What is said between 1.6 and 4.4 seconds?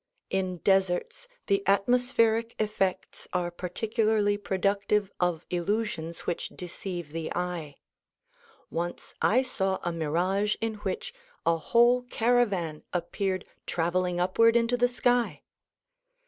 atmospheric effects are particularly